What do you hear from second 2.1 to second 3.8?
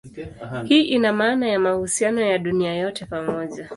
ya dunia yote pamoja.